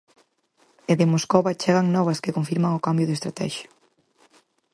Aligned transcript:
E 0.91 0.93
de 0.99 1.07
Moscova 1.13 1.57
chegan 1.61 1.87
novas 1.97 2.21
que 2.23 2.35
confirman 2.37 2.77
o 2.77 2.83
cambio 2.85 3.07
de 3.07 3.15
estratexia. 3.17 3.67